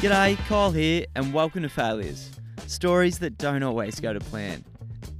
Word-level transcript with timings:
G'day, 0.00 0.36
Kyle 0.46 0.70
here, 0.70 1.06
and 1.14 1.32
welcome 1.32 1.62
to 1.62 1.70
Failures 1.70 2.30
stories 2.66 3.18
that 3.20 3.38
don't 3.38 3.62
always 3.62 3.98
go 3.98 4.12
to 4.12 4.20
plan. 4.20 4.62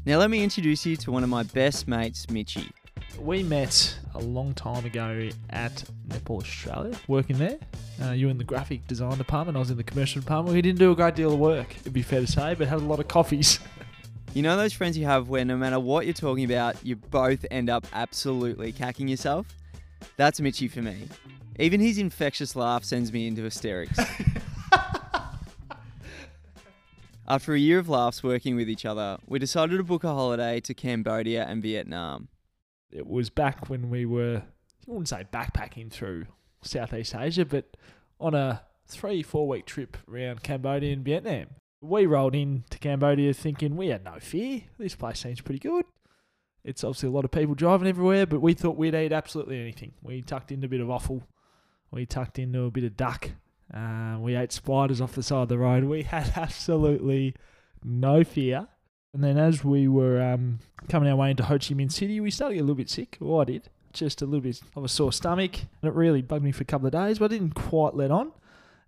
Now, 0.05 0.19
let 0.19 0.29
me 0.29 0.45
introduce 0.45 0.85
you 0.85 0.97
to 0.99 1.11
one 1.11 1.23
of 1.23 1.31
my 1.31 1.45
best 1.45 1.89
mates, 1.89 2.29
Mitchy. 2.29 2.71
We 3.19 3.43
met 3.43 3.99
a 4.15 4.19
long 4.19 4.53
time 4.53 4.85
ago 4.85 5.31
at 5.49 5.83
Netball 6.09 6.43
Australia, 6.43 6.95
working 7.09 7.39
there. 7.39 7.57
Uh, 8.03 8.11
you 8.11 8.27
were 8.27 8.31
in 8.31 8.37
the 8.37 8.45
graphic 8.45 8.87
design 8.87 9.17
department, 9.17 9.57
I 9.57 9.61
was 9.61 9.71
in 9.71 9.79
the 9.79 9.83
commercial 9.83 10.21
department. 10.21 10.55
We 10.55 10.61
didn't 10.61 10.79
do 10.79 10.93
a 10.93 10.95
great 10.95 11.15
deal 11.15 11.33
of 11.33 11.39
work, 11.39 11.75
it'd 11.81 11.95
be 11.95 12.03
fair 12.03 12.21
to 12.21 12.27
say, 12.27 12.55
but 12.55 12.69
had 12.69 12.79
a 12.79 12.85
lot 12.85 13.01
of 13.01 13.09
coffees. 13.09 13.59
You 14.35 14.43
know 14.43 14.55
those 14.59 14.75
friends 14.75 14.99
you 14.99 15.07
have 15.07 15.31
where 15.31 15.47
no 15.47 15.57
matter 15.57 15.81
what 15.81 16.05
you're 16.05 16.13
talking 16.13 16.45
about, 16.45 16.77
you 16.85 16.97
both 16.97 17.47
end 17.51 17.71
up 17.71 17.87
absolutely 17.95 18.71
cacking 18.71 19.09
yourself? 19.09 19.47
That's 20.19 20.43
Mitchy 20.43 20.69
for 20.69 20.83
me. 20.83 21.09
Even 21.59 21.81
his 21.81 21.97
infectious 21.97 22.55
laugh 22.55 22.85
sends 22.85 23.11
me 23.11 23.27
into 23.29 23.45
hysterics. 23.45 23.99
After 27.29 27.55
a 27.55 27.59
year 27.59 27.81
of 27.81 27.89
laughs 27.89 28.23
working 28.23 28.55
with 28.55 28.71
each 28.71 28.85
other, 28.85 29.19
we 29.27 29.41
decided 29.41 29.79
to 29.79 29.83
book 29.83 30.05
a 30.05 30.15
holiday 30.15 30.61
to 30.61 30.75
Cambodia 30.75 31.45
and 31.45 31.61
Vietnam. 31.61 32.29
It 32.93 33.05
was 33.05 33.31
back 33.31 33.69
when 33.69 33.91
we 33.91 34.07
were, 34.07 34.43
I 34.45 34.85
wouldn't 34.87 35.09
say 35.09 35.27
backpacking 35.33 35.91
through 35.91 36.27
Southeast 36.63 37.17
Asia, 37.17 37.45
but 37.45 37.77
on 38.21 38.35
a 38.35 38.63
three, 38.87 39.25
four 39.25 39.49
week 39.49 39.67
trip 39.67 39.97
around 40.09 40.45
Cambodia 40.45 40.93
and 40.93 41.05
Vietnam. 41.05 41.47
We 41.81 42.07
rolled 42.07 42.37
into 42.37 42.79
Cambodia 42.79 43.35
thinking 43.35 43.77
we 43.77 43.89
had 43.89 44.05
no 44.05 44.19
fear. 44.21 44.63
This 44.79 44.95
place 44.95 45.19
seems 45.19 45.41
pretty 45.41 45.59
good. 45.59 45.85
It's 46.63 46.85
obviously 46.85 47.09
a 47.09 47.13
lot 47.13 47.25
of 47.25 47.33
people 47.33 47.57
driving 47.57 47.89
everywhere, 47.89 48.27
but 48.27 48.41
we 48.41 48.55
thought 48.55 48.77
we'd 48.77 48.95
eat 48.95 49.13
absolutely 49.13 49.61
anything. 49.61 49.95
We 50.01 50.23
tucked 50.23 50.53
into 50.53 50.67
a 50.67 50.71
bit 50.71 50.81
of 50.81 50.91
offal. 50.91 51.25
We 51.91 52.07
tucked 52.07 52.39
into 52.39 52.63
a 52.63 52.71
bit 52.71 52.85
of 52.85 52.97
duck. 52.97 53.31
Uh, 53.73 54.17
we 54.21 54.37
ate 54.37 54.53
spiders 54.53 55.01
off 55.01 55.13
the 55.13 55.23
side 55.23 55.43
of 55.43 55.49
the 55.49 55.59
road. 55.59 55.85
We 55.85 56.03
had 56.03 56.33
absolutely 56.37 57.35
no 57.85 58.25
fear. 58.25 58.69
And 59.13 59.25
then 59.25 59.39
as 59.39 59.65
we 59.65 59.89
were 59.89 60.21
um, 60.21 60.59
coming 60.89 61.09
our 61.09 61.17
way 61.17 61.31
into 61.31 61.45
Ho 61.45 61.55
Chi 61.55 61.75
Minh 61.75 61.91
City, 61.91 62.21
we 62.21 62.31
started 62.31 62.55
to 62.55 62.57
get 62.57 62.61
a 62.61 62.65
little 62.65 62.77
bit 62.77 62.91
sick. 62.91 63.17
Well, 63.21 63.41
I 63.41 63.45
did. 63.45 63.71
Just 63.93 64.21
a 64.21 64.27
little 64.27 64.43
bit 64.43 64.61
of 64.75 64.85
a 64.85 64.89
sore 64.89 65.13
stomach. 65.13 65.59
And 65.83 65.89
it 65.89 65.95
really 65.95 66.21
bugged 66.21 66.45
me 66.45 66.53
for 66.53 66.63
a 66.63 66.67
couple 66.67 66.87
of 66.87 66.93
days, 66.93 67.19
but 67.19 67.27
I 67.27 67.35
didn't 67.35 67.55
quite 67.55 67.95
let 67.95 68.11
on. 68.11 68.33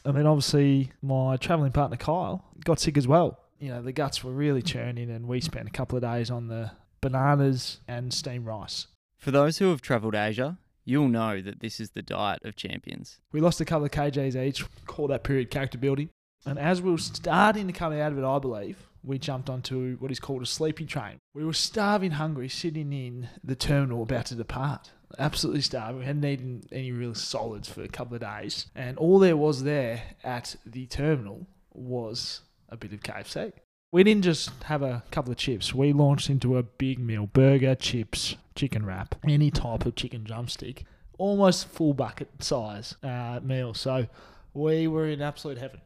And 0.04 0.16
then 0.16 0.26
obviously 0.26 0.92
my 1.02 1.36
travelling 1.36 1.72
partner 1.72 1.96
Kyle 1.96 2.44
got 2.64 2.78
sick 2.78 2.96
as 2.96 3.08
well. 3.08 3.38
You 3.58 3.70
know, 3.70 3.82
the 3.82 3.92
guts 3.92 4.22
were 4.22 4.32
really 4.32 4.62
churning 4.62 5.10
and 5.10 5.26
we 5.26 5.40
spent 5.40 5.66
a 5.66 5.72
couple 5.72 5.96
of 5.96 6.02
days 6.02 6.30
on 6.30 6.48
the 6.48 6.70
bananas 7.00 7.80
and 7.88 8.12
steamed 8.12 8.46
rice. 8.46 8.86
For 9.16 9.30
those 9.30 9.58
who 9.58 9.70
have 9.70 9.82
travelled 9.82 10.14
Asia, 10.14 10.58
you'll 10.88 11.08
know 11.08 11.42
that 11.42 11.60
this 11.60 11.80
is 11.80 11.90
the 11.90 12.00
diet 12.00 12.40
of 12.44 12.56
champions. 12.56 13.18
We 13.30 13.42
lost 13.42 13.60
a 13.60 13.64
couple 13.66 13.84
of 13.84 13.90
KJs 13.90 14.42
each, 14.42 14.64
call 14.86 15.08
that 15.08 15.22
period 15.22 15.50
character 15.50 15.76
building. 15.76 16.08
And 16.46 16.58
as 16.58 16.80
we 16.80 16.90
were 16.90 16.98
starting 16.98 17.66
to 17.66 17.72
come 17.74 17.92
out 17.92 18.12
of 18.12 18.18
it, 18.18 18.24
I 18.24 18.38
believe, 18.38 18.78
we 19.04 19.18
jumped 19.18 19.50
onto 19.50 19.96
what 19.98 20.10
is 20.10 20.18
called 20.18 20.42
a 20.42 20.46
sleepy 20.46 20.86
train. 20.86 21.18
We 21.34 21.44
were 21.44 21.52
starving 21.52 22.12
hungry, 22.12 22.48
sitting 22.48 22.92
in 22.92 23.28
the 23.44 23.54
terminal 23.54 24.02
about 24.02 24.26
to 24.26 24.34
depart. 24.34 24.92
Absolutely 25.18 25.60
starving. 25.60 26.00
We 26.00 26.06
hadn't 26.06 26.24
eaten 26.24 26.62
any 26.72 26.92
real 26.92 27.14
solids 27.14 27.68
for 27.68 27.82
a 27.82 27.88
couple 27.88 28.14
of 28.14 28.22
days. 28.22 28.66
And 28.74 28.96
all 28.96 29.18
there 29.18 29.36
was 29.36 29.64
there 29.64 30.02
at 30.24 30.56
the 30.64 30.86
terminal 30.86 31.46
was 31.74 32.40
a 32.70 32.76
bit 32.78 32.94
of 32.94 33.00
KFC. 33.00 33.52
We 33.90 34.04
didn't 34.04 34.24
just 34.24 34.50
have 34.64 34.82
a 34.82 35.02
couple 35.10 35.32
of 35.32 35.38
chips. 35.38 35.74
We 35.74 35.94
launched 35.94 36.28
into 36.28 36.58
a 36.58 36.62
big 36.62 36.98
meal 36.98 37.26
burger, 37.26 37.74
chips, 37.74 38.36
chicken 38.54 38.84
wrap, 38.84 39.14
any 39.26 39.50
type 39.50 39.86
of 39.86 39.94
chicken 39.94 40.24
drumstick. 40.24 40.84
Almost 41.16 41.68
full 41.68 41.94
bucket 41.94 42.28
size 42.42 42.96
uh, 43.02 43.40
meal. 43.42 43.72
So 43.72 44.06
we 44.52 44.86
were 44.88 45.08
in 45.08 45.22
absolute 45.22 45.56
heaven. 45.56 45.80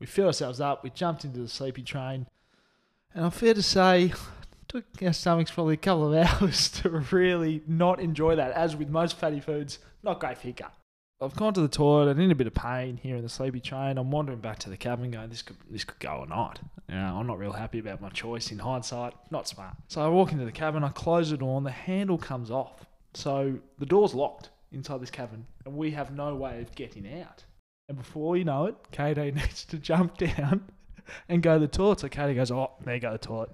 We 0.00 0.06
filled 0.06 0.26
ourselves 0.26 0.60
up. 0.60 0.82
We 0.82 0.90
jumped 0.90 1.24
into 1.24 1.40
the 1.40 1.48
sleepy 1.48 1.82
train. 1.82 2.26
And 3.14 3.24
I'm 3.24 3.30
fair 3.30 3.54
to 3.54 3.62
say, 3.62 4.12
took 4.66 4.84
our 5.00 5.12
stomachs 5.12 5.52
probably 5.52 5.74
a 5.74 5.78
couple 5.78 6.12
of 6.12 6.26
hours 6.42 6.68
to 6.82 6.90
really 7.12 7.62
not 7.68 8.00
enjoy 8.00 8.34
that. 8.34 8.50
As 8.50 8.74
with 8.74 8.88
most 8.88 9.16
fatty 9.16 9.38
foods, 9.38 9.78
not 10.02 10.18
great 10.18 10.38
for 10.38 10.48
your 10.48 10.54
gut. 10.54 10.74
I've 11.24 11.36
gone 11.36 11.54
to 11.54 11.60
the 11.60 11.68
toilet. 11.68 12.10
I'm 12.10 12.20
in 12.20 12.30
a 12.30 12.34
bit 12.34 12.46
of 12.46 12.54
pain 12.54 12.98
here 12.98 13.16
in 13.16 13.22
the 13.22 13.28
sleepy 13.28 13.60
train. 13.60 13.96
I'm 13.96 14.10
wandering 14.10 14.40
back 14.40 14.58
to 14.60 14.70
the 14.70 14.76
cabin, 14.76 15.10
going, 15.10 15.30
"This 15.30 15.42
could 15.42 15.56
this 15.70 15.84
could 15.84 15.98
go 15.98 16.18
or 16.18 16.26
not." 16.26 16.60
You 16.88 16.96
know, 16.96 17.18
I'm 17.18 17.26
not 17.26 17.38
real 17.38 17.52
happy 17.52 17.78
about 17.78 18.00
my 18.00 18.10
choice. 18.10 18.52
In 18.52 18.58
hindsight, 18.58 19.14
not 19.30 19.48
smart. 19.48 19.74
So 19.88 20.02
I 20.02 20.08
walk 20.08 20.32
into 20.32 20.44
the 20.44 20.52
cabin. 20.52 20.84
I 20.84 20.90
close 20.90 21.30
the 21.30 21.38
door, 21.38 21.56
and 21.56 21.64
the 21.64 21.70
handle 21.70 22.18
comes 22.18 22.50
off. 22.50 22.84
So 23.14 23.58
the 23.78 23.86
door's 23.86 24.14
locked 24.14 24.50
inside 24.70 25.00
this 25.00 25.10
cabin, 25.10 25.46
and 25.64 25.76
we 25.76 25.92
have 25.92 26.12
no 26.12 26.34
way 26.34 26.60
of 26.60 26.74
getting 26.74 27.20
out. 27.22 27.44
And 27.88 27.96
before 27.96 28.36
you 28.36 28.44
know 28.44 28.66
it, 28.66 28.76
KD 28.92 29.34
needs 29.34 29.64
to 29.66 29.78
jump 29.78 30.18
down 30.18 30.68
and 31.28 31.42
go 31.42 31.54
to 31.54 31.60
the 31.60 31.68
toilet. 31.68 32.00
So 32.00 32.08
KD 32.08 32.34
goes, 32.34 32.50
"Oh, 32.50 32.72
there 32.84 32.94
you 32.94 33.00
go 33.00 33.12
the 33.12 33.18
toilet." 33.18 33.50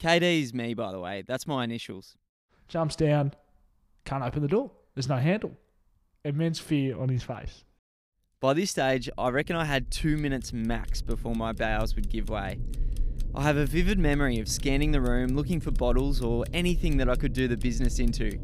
KD 0.00 0.42
is 0.42 0.52
me, 0.52 0.74
by 0.74 0.90
the 0.90 0.98
way. 0.98 1.22
That's 1.26 1.46
my 1.46 1.62
initials. 1.62 2.16
Jumps 2.66 2.96
down, 2.96 3.34
can't 4.04 4.24
open 4.24 4.42
the 4.42 4.48
door. 4.48 4.72
There's 4.94 5.08
no 5.08 5.16
handle. 5.16 5.56
Immense 6.24 6.60
fear 6.60 6.96
on 7.00 7.08
his 7.08 7.24
face. 7.24 7.64
By 8.38 8.54
this 8.54 8.70
stage, 8.70 9.10
I 9.18 9.30
reckon 9.30 9.56
I 9.56 9.64
had 9.64 9.90
two 9.90 10.16
minutes 10.16 10.52
max 10.52 11.02
before 11.02 11.34
my 11.34 11.50
bowels 11.50 11.96
would 11.96 12.08
give 12.08 12.28
way. 12.28 12.60
I 13.34 13.42
have 13.42 13.56
a 13.56 13.66
vivid 13.66 13.98
memory 13.98 14.38
of 14.38 14.48
scanning 14.48 14.92
the 14.92 15.00
room 15.00 15.30
looking 15.30 15.58
for 15.58 15.72
bottles 15.72 16.22
or 16.22 16.44
anything 16.52 16.96
that 16.98 17.08
I 17.08 17.16
could 17.16 17.32
do 17.32 17.48
the 17.48 17.56
business 17.56 17.98
into. 17.98 18.38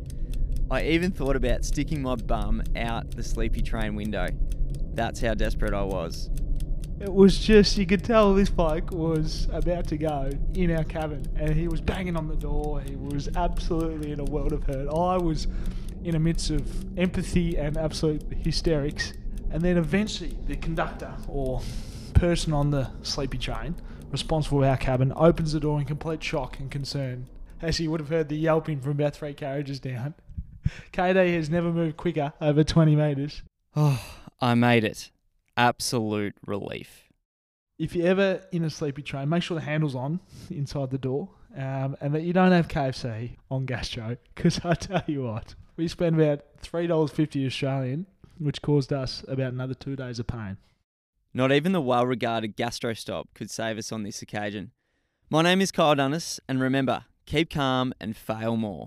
I 0.69 0.83
even 0.87 1.12
thought 1.12 1.37
about 1.37 1.65
sticking 1.65 2.03
my 2.03 2.16
bum 2.16 2.65
out 2.75 3.12
the 3.12 3.22
sleepy 3.22 3.62
train 3.62 3.95
window. 3.95 4.27
That's 4.95 5.21
how 5.21 5.34
desperate 5.34 5.72
I 5.72 5.84
was. 5.84 6.31
It 6.99 7.15
was 7.15 7.39
just, 7.39 7.78
you 7.78 7.87
could 7.87 8.03
tell 8.03 8.34
this 8.34 8.50
bloke 8.50 8.91
was 8.91 9.47
about 9.53 9.87
to 9.87 9.97
go 9.97 10.33
in 10.55 10.72
our 10.72 10.83
cabin 10.83 11.25
and 11.37 11.55
he 11.55 11.69
was 11.69 11.81
banging 11.81 12.16
on 12.16 12.27
the 12.27 12.34
door. 12.34 12.81
He 12.81 12.97
was 12.97 13.28
absolutely 13.37 14.10
in 14.10 14.19
a 14.19 14.25
world 14.25 14.53
of 14.53 14.65
hurt. 14.65 14.89
I 14.89 15.16
was 15.16 15.47
in 16.04 16.14
a 16.14 16.19
midst 16.19 16.50
of 16.50 16.98
empathy 16.98 17.56
and 17.56 17.76
absolute 17.76 18.22
hysterics. 18.44 19.12
And 19.50 19.62
then 19.62 19.76
eventually, 19.76 20.36
the 20.47 20.56
conductor 20.56 21.14
or 21.26 21.62
person 22.14 22.53
on 22.53 22.70
the 22.70 22.91
sleepy 23.03 23.38
train 23.38 23.76
responsible 24.10 24.60
for 24.60 24.66
our 24.66 24.76
cabin 24.76 25.12
opens 25.16 25.53
the 25.53 25.60
door 25.60 25.78
in 25.78 25.86
complete 25.86 26.22
shock 26.22 26.59
and 26.59 26.70
concern 26.70 27.26
as 27.60 27.76
he 27.76 27.88
would 27.88 28.00
have 28.00 28.09
heard 28.09 28.28
the 28.28 28.36
yelping 28.36 28.81
from 28.81 28.92
about 28.92 29.14
three 29.14 29.34
carriages 29.34 29.81
down. 29.81 30.14
KD 30.92 31.34
has 31.34 31.50
never 31.50 31.72
moved 31.72 31.97
quicker 31.97 32.32
over 32.41 32.65
20 32.65 32.97
metres. 32.97 33.42
Oh, 33.76 34.03
I 34.41 34.54
made 34.54 34.84
it. 34.84 35.10
Absolute 35.56 36.34
relief. 36.47 37.04
If 37.78 37.94
you're 37.94 38.09
ever 38.09 38.42
in 38.53 38.65
a 38.65 38.70
sleepy 38.70 39.03
train, 39.03 39.28
make 39.28 39.42
sure 39.42 39.56
the 39.56 39.65
handle's 39.65 39.94
on 39.94 40.20
inside 40.50 40.91
the 40.91 40.98
door 40.98 41.28
um, 41.56 41.97
and 42.00 42.14
that 42.14 42.22
you 42.22 42.32
don't 42.32 42.53
have 42.53 42.69
KFC 42.69 43.36
on 43.50 43.66
gastro 43.66 44.16
because 44.34 44.60
I 44.64 44.75
tell 44.75 45.03
you 45.06 45.25
what, 45.25 45.54
we 45.76 45.88
spent 45.88 46.16
about 46.16 46.41
$3.50 46.62 47.47
Australian, 47.47 48.06
which 48.38 48.62
caused 48.62 48.92
us 48.92 49.25
about 49.28 49.53
another 49.53 49.75
two 49.75 49.97
days 49.97 50.19
of 50.19 50.26
pain. 50.26 50.56
Not 51.34 51.53
even 51.53 51.72
the 51.72 51.81
well 51.81 52.06
regarded 52.06 52.56
gastro 52.56 52.94
stop 52.94 53.28
could 53.34 53.50
save 53.50 53.78
us 53.78 53.92
on 53.92 54.03
this 54.03 54.22
occasion. 54.22 54.72
My 55.31 55.42
name 55.42 55.60
is 55.60 55.70
Kyle 55.70 55.94
Dunnis, 55.94 56.41
and 56.48 56.60
remember, 56.60 57.04
keep 57.26 57.50
calm 57.50 57.92
and 58.00 58.16
fail 58.16 58.56
more. 58.56 58.86